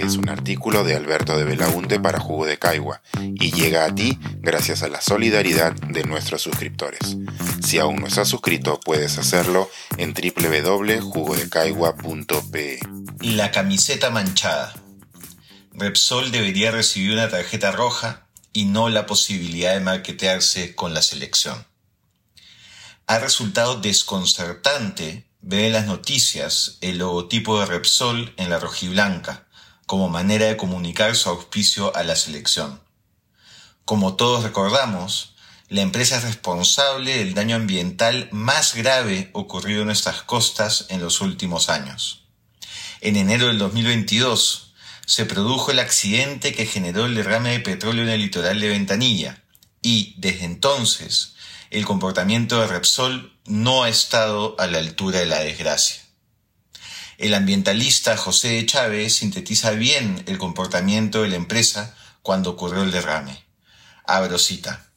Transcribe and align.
es 0.00 0.16
un 0.16 0.30
artículo 0.30 0.84
de 0.84 0.94
Alberto 0.96 1.36
de 1.36 1.44
Belaunte 1.44 2.00
para 2.00 2.18
Jugo 2.18 2.46
de 2.46 2.58
Caigua 2.58 3.02
y 3.20 3.52
llega 3.52 3.84
a 3.84 3.94
ti 3.94 4.18
gracias 4.38 4.82
a 4.82 4.88
la 4.88 5.02
solidaridad 5.02 5.72
de 5.72 6.04
nuestros 6.04 6.40
suscriptores. 6.40 7.18
Si 7.62 7.78
aún 7.78 7.96
no 7.96 8.06
estás 8.06 8.28
suscrito, 8.28 8.80
puedes 8.80 9.18
hacerlo 9.18 9.70
en 9.98 10.14
www.jugodecaigua.pe. 10.14 12.78
La 13.20 13.50
camiseta 13.50 14.08
manchada. 14.10 14.72
Repsol 15.74 16.32
debería 16.32 16.70
recibir 16.70 17.12
una 17.12 17.28
tarjeta 17.28 17.72
roja 17.72 18.26
y 18.52 18.64
no 18.64 18.88
la 18.88 19.04
posibilidad 19.06 19.74
de 19.74 19.80
marketearse 19.80 20.74
con 20.74 20.94
la 20.94 21.02
selección. 21.02 21.66
Ha 23.06 23.18
resultado 23.18 23.78
desconcertante 23.80 25.26
ver 25.42 25.64
en 25.64 25.74
las 25.74 25.84
noticias 25.86 26.78
el 26.80 26.96
logotipo 26.98 27.60
de 27.60 27.66
Repsol 27.66 28.32
en 28.38 28.48
la 28.48 28.58
rojiblanca 28.58 29.46
como 29.92 30.08
manera 30.08 30.46
de 30.46 30.56
comunicar 30.56 31.14
su 31.16 31.28
auspicio 31.28 31.94
a 31.94 32.02
la 32.02 32.16
selección. 32.16 32.80
Como 33.84 34.16
todos 34.16 34.42
recordamos, 34.42 35.34
la 35.68 35.82
empresa 35.82 36.16
es 36.16 36.24
responsable 36.24 37.18
del 37.18 37.34
daño 37.34 37.56
ambiental 37.56 38.26
más 38.32 38.74
grave 38.74 39.28
ocurrido 39.34 39.82
en 39.82 39.88
nuestras 39.88 40.22
costas 40.22 40.86
en 40.88 41.02
los 41.02 41.20
últimos 41.20 41.68
años. 41.68 42.24
En 43.02 43.16
enero 43.16 43.48
del 43.48 43.58
2022 43.58 44.72
se 45.04 45.26
produjo 45.26 45.72
el 45.72 45.78
accidente 45.78 46.54
que 46.54 46.64
generó 46.64 47.04
el 47.04 47.14
derrame 47.14 47.50
de 47.50 47.60
petróleo 47.60 48.04
en 48.04 48.08
el 48.08 48.22
litoral 48.22 48.60
de 48.60 48.70
Ventanilla 48.70 49.44
y, 49.82 50.14
desde 50.16 50.46
entonces, 50.46 51.34
el 51.68 51.84
comportamiento 51.84 52.58
de 52.62 52.66
Repsol 52.66 53.38
no 53.44 53.82
ha 53.82 53.90
estado 53.90 54.56
a 54.58 54.66
la 54.66 54.78
altura 54.78 55.18
de 55.18 55.26
la 55.26 55.40
desgracia. 55.40 56.01
El 57.22 57.34
ambientalista 57.34 58.16
José 58.16 58.66
Chávez 58.66 59.14
sintetiza 59.14 59.70
bien 59.70 60.24
el 60.26 60.38
comportamiento 60.38 61.22
de 61.22 61.28
la 61.28 61.36
empresa 61.36 61.94
cuando 62.20 62.50
ocurrió 62.50 62.82
el 62.82 62.90
derrame. 62.90 63.44
Abro 64.04 64.40
cita. 64.40 64.90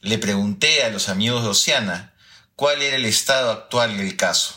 Le 0.00 0.18
pregunté 0.18 0.84
a 0.84 0.90
los 0.90 1.08
amigos 1.08 1.42
de 1.42 1.48
Oceana 1.48 2.14
cuál 2.54 2.82
era 2.82 2.96
el 2.96 3.04
estado 3.04 3.50
actual 3.50 3.96
del 3.96 4.16
caso. 4.16 4.54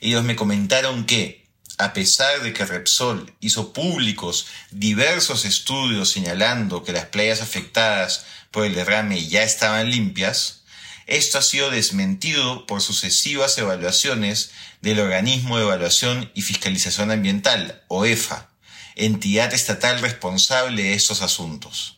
Ellos 0.00 0.24
me 0.24 0.34
comentaron 0.34 1.06
que, 1.06 1.46
a 1.78 1.92
pesar 1.92 2.42
de 2.42 2.52
que 2.52 2.64
Repsol 2.64 3.32
hizo 3.38 3.72
públicos 3.72 4.48
diversos 4.72 5.44
estudios 5.44 6.10
señalando 6.10 6.82
que 6.82 6.92
las 6.92 7.06
playas 7.06 7.42
afectadas 7.42 8.26
por 8.50 8.64
el 8.64 8.74
derrame 8.74 9.28
ya 9.28 9.44
estaban 9.44 9.88
limpias, 9.88 10.64
esto 11.06 11.38
ha 11.38 11.42
sido 11.42 11.70
desmentido 11.70 12.66
por 12.66 12.80
sucesivas 12.82 13.56
evaluaciones 13.58 14.50
del 14.80 14.98
Organismo 14.98 15.58
de 15.58 15.62
Evaluación 15.62 16.32
y 16.34 16.42
Fiscalización 16.42 17.12
Ambiental, 17.12 17.84
OEFA, 17.86 18.50
entidad 18.96 19.54
estatal 19.54 20.00
responsable 20.00 20.82
de 20.82 20.94
estos 20.94 21.22
asuntos. 21.22 21.95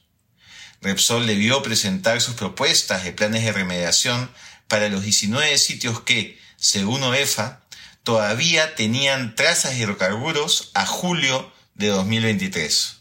Repsol 0.81 1.27
debió 1.27 1.62
presentar 1.62 2.21
sus 2.21 2.34
propuestas 2.34 3.05
de 3.05 3.12
planes 3.12 3.44
de 3.44 3.53
remediación 3.53 4.31
para 4.69 4.89
los 4.89 5.03
19 5.03 5.59
sitios 5.59 6.00
que, 6.03 6.39
según 6.56 7.03
OEFA, 7.03 7.62
todavía 8.05 8.75
tenían 8.75 9.34
trazas 9.34 9.72
de 9.72 9.78
hidrocarburos 9.78 10.71
a 10.75 10.87
julio 10.87 11.53
de 11.75 11.89
2023. 11.89 12.97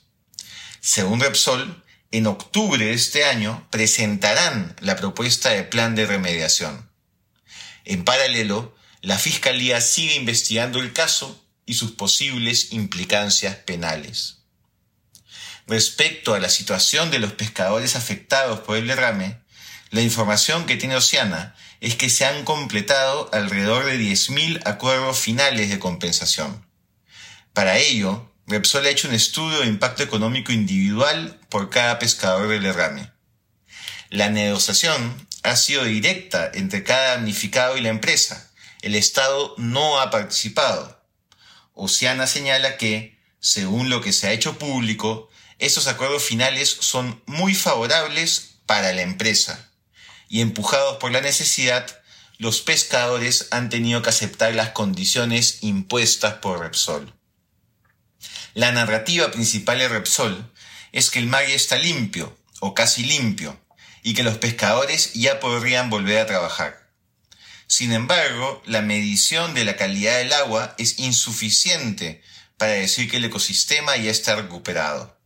Según 0.81 1.19
Repsol, 1.19 1.83
en 2.11 2.27
octubre 2.27 2.85
de 2.85 2.93
este 2.93 3.25
año 3.25 3.67
presentarán 3.69 4.75
la 4.79 4.95
propuesta 4.95 5.49
de 5.49 5.63
plan 5.63 5.95
de 5.95 6.05
remediación. 6.05 6.89
En 7.85 8.03
paralelo, 8.05 8.75
la 9.01 9.17
Fiscalía 9.17 9.81
sigue 9.81 10.15
investigando 10.15 10.79
el 10.79 10.93
caso 10.93 11.43
y 11.65 11.75
sus 11.75 11.91
posibles 11.91 12.71
implicancias 12.71 13.55
penales. 13.57 14.36
Respecto 15.67 16.33
a 16.33 16.39
la 16.39 16.49
situación 16.49 17.11
de 17.11 17.19
los 17.19 17.33
pescadores 17.33 17.97
afectados 17.97 18.61
por 18.61 18.77
el 18.77 18.87
derrame, 18.87 19.37
la 19.91 20.01
información 20.01 20.65
que 20.65 20.77
tiene 20.77 20.95
Oceana 20.95 21.55
es 21.81 21.95
que 21.95 22.09
se 22.09 22.25
han 22.25 22.45
completado 22.45 23.29
alrededor 23.33 23.85
de 23.85 23.99
10.000 23.99 24.61
acuerdos 24.65 25.19
finales 25.19 25.69
de 25.69 25.77
compensación. 25.77 26.65
Para 27.53 27.77
ello, 27.77 28.31
Repsol 28.47 28.85
ha 28.85 28.89
hecho 28.89 29.09
un 29.09 29.13
estudio 29.13 29.59
de 29.59 29.67
impacto 29.67 30.03
económico 30.03 30.53
individual 30.53 31.37
por 31.49 31.69
cada 31.69 31.99
pescador 31.99 32.47
del 32.47 32.63
derrame. 32.63 33.11
La 34.09 34.29
negociación 34.29 35.27
ha 35.43 35.57
sido 35.57 35.83
directa 35.83 36.49
entre 36.53 36.83
cada 36.83 37.15
damnificado 37.15 37.77
y 37.77 37.81
la 37.81 37.89
empresa. 37.89 38.51
El 38.81 38.95
Estado 38.95 39.53
no 39.57 39.99
ha 39.99 40.11
participado. 40.11 41.03
Oceana 41.73 42.25
señala 42.25 42.77
que, 42.77 43.19
según 43.41 43.89
lo 43.89 43.99
que 43.99 44.13
se 44.13 44.27
ha 44.27 44.31
hecho 44.31 44.57
público, 44.57 45.29
esos 45.59 45.87
acuerdos 45.87 46.23
finales 46.23 46.69
son 46.79 47.21
muy 47.25 47.55
favorables 47.55 48.57
para 48.65 48.93
la 48.93 49.01
empresa. 49.01 49.71
Y 50.29 50.41
empujados 50.41 50.97
por 50.97 51.11
la 51.11 51.21
necesidad, 51.21 52.01
los 52.37 52.61
pescadores 52.61 53.47
han 53.51 53.69
tenido 53.69 54.01
que 54.01 54.09
aceptar 54.09 54.53
las 54.53 54.69
condiciones 54.69 55.59
impuestas 55.61 56.35
por 56.35 56.59
Repsol. 56.59 57.13
La 58.53 58.71
narrativa 58.71 59.31
principal 59.31 59.79
de 59.79 59.87
Repsol 59.87 60.51
es 60.91 61.09
que 61.09 61.19
el 61.19 61.27
mar 61.27 61.43
está 61.43 61.77
limpio, 61.77 62.37
o 62.59 62.73
casi 62.73 63.03
limpio, 63.03 63.59
y 64.03 64.13
que 64.13 64.23
los 64.23 64.37
pescadores 64.37 65.13
ya 65.13 65.39
podrían 65.39 65.89
volver 65.89 66.19
a 66.19 66.25
trabajar. 66.25 66.87
Sin 67.67 67.91
embargo, 67.91 68.61
la 68.65 68.81
medición 68.81 69.53
de 69.53 69.65
la 69.65 69.75
calidad 69.75 70.17
del 70.17 70.33
agua 70.33 70.73
es 70.77 70.99
insuficiente 70.99 72.21
para 72.57 72.73
decir 72.73 73.09
que 73.09 73.17
el 73.17 73.25
ecosistema 73.25 73.97
ya 73.97 74.09
está 74.09 74.35
recuperado. 74.35 75.16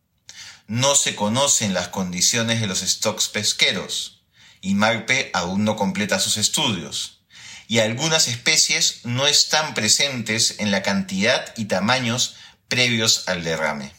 No 0.67 0.95
se 0.95 1.15
conocen 1.15 1.73
las 1.73 1.89
condiciones 1.89 2.61
de 2.61 2.67
los 2.67 2.79
stocks 2.79 3.27
pesqueros, 3.29 4.21
y 4.61 4.75
Marpe 4.75 5.31
aún 5.33 5.65
no 5.65 5.75
completa 5.75 6.19
sus 6.19 6.37
estudios, 6.37 7.21
y 7.67 7.79
algunas 7.79 8.27
especies 8.27 9.01
no 9.03 9.27
están 9.27 9.73
presentes 9.73 10.55
en 10.59 10.71
la 10.71 10.83
cantidad 10.83 11.53
y 11.57 11.65
tamaños 11.65 12.35
previos 12.67 13.27
al 13.27 13.43
derrame. 13.43 13.93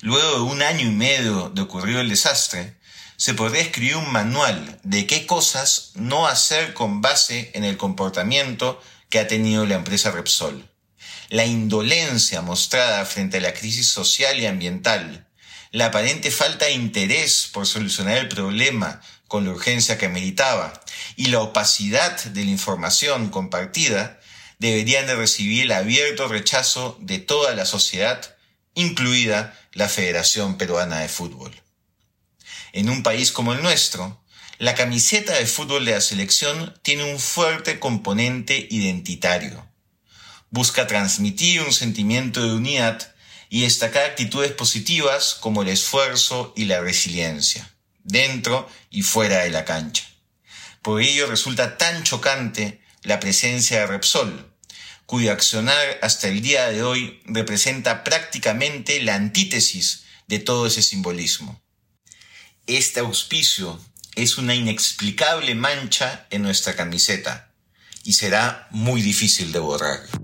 Luego 0.00 0.36
de 0.36 0.42
un 0.42 0.62
año 0.62 0.86
y 0.86 0.90
medio 0.90 1.50
de 1.50 1.62
ocurrido 1.62 2.00
el 2.00 2.08
desastre, 2.08 2.76
se 3.16 3.34
podría 3.34 3.62
escribir 3.62 3.96
un 3.96 4.12
manual 4.12 4.78
de 4.82 5.06
qué 5.06 5.26
cosas 5.26 5.92
no 5.94 6.26
hacer 6.26 6.74
con 6.74 7.00
base 7.00 7.50
en 7.54 7.64
el 7.64 7.76
comportamiento 7.76 8.82
que 9.08 9.18
ha 9.18 9.28
tenido 9.28 9.64
la 9.66 9.76
empresa 9.76 10.10
Repsol. 10.10 10.68
La 11.28 11.46
indolencia 11.46 12.42
mostrada 12.42 13.04
frente 13.06 13.38
a 13.38 13.40
la 13.40 13.54
crisis 13.54 13.88
social 13.88 14.38
y 14.38 14.46
ambiental, 14.46 15.26
la 15.74 15.86
aparente 15.86 16.30
falta 16.30 16.66
de 16.66 16.72
interés 16.74 17.50
por 17.52 17.66
solucionar 17.66 18.18
el 18.18 18.28
problema 18.28 19.00
con 19.26 19.44
la 19.44 19.50
urgencia 19.50 19.98
que 19.98 20.08
meritaba 20.08 20.72
y 21.16 21.26
la 21.26 21.40
opacidad 21.40 22.22
de 22.26 22.44
la 22.44 22.50
información 22.52 23.28
compartida 23.28 24.20
deberían 24.60 25.08
de 25.08 25.16
recibir 25.16 25.64
el 25.64 25.72
abierto 25.72 26.28
rechazo 26.28 26.96
de 27.00 27.18
toda 27.18 27.56
la 27.56 27.66
sociedad, 27.66 28.36
incluida 28.76 29.58
la 29.72 29.88
Federación 29.88 30.58
Peruana 30.58 31.00
de 31.00 31.08
Fútbol. 31.08 31.60
En 32.72 32.88
un 32.88 33.02
país 33.02 33.32
como 33.32 33.52
el 33.52 33.60
nuestro, 33.60 34.22
la 34.58 34.76
camiseta 34.76 35.32
de 35.32 35.46
fútbol 35.46 35.86
de 35.86 35.90
la 35.90 36.00
selección 36.00 36.78
tiene 36.82 37.12
un 37.12 37.18
fuerte 37.18 37.80
componente 37.80 38.68
identitario. 38.70 39.66
Busca 40.50 40.86
transmitir 40.86 41.62
un 41.62 41.72
sentimiento 41.72 42.46
de 42.46 42.54
unidad 42.54 43.13
y 43.54 43.60
destacar 43.60 44.04
actitudes 44.04 44.50
positivas 44.50 45.36
como 45.38 45.62
el 45.62 45.68
esfuerzo 45.68 46.52
y 46.56 46.64
la 46.64 46.80
resiliencia, 46.80 47.72
dentro 48.02 48.68
y 48.90 49.02
fuera 49.02 49.44
de 49.44 49.50
la 49.50 49.64
cancha. 49.64 50.04
Por 50.82 51.00
ello 51.00 51.28
resulta 51.28 51.78
tan 51.78 52.02
chocante 52.02 52.82
la 53.04 53.20
presencia 53.20 53.78
de 53.78 53.86
Repsol, 53.86 54.52
cuyo 55.06 55.30
accionar 55.30 56.00
hasta 56.02 56.26
el 56.26 56.42
día 56.42 56.66
de 56.66 56.82
hoy 56.82 57.22
representa 57.26 58.02
prácticamente 58.02 59.00
la 59.00 59.14
antítesis 59.14 60.02
de 60.26 60.40
todo 60.40 60.66
ese 60.66 60.82
simbolismo. 60.82 61.62
Este 62.66 62.98
auspicio 62.98 63.80
es 64.16 64.36
una 64.36 64.56
inexplicable 64.56 65.54
mancha 65.54 66.26
en 66.30 66.42
nuestra 66.42 66.74
camiseta 66.74 67.54
y 68.02 68.14
será 68.14 68.66
muy 68.72 69.00
difícil 69.00 69.52
de 69.52 69.60
borrar. 69.60 70.23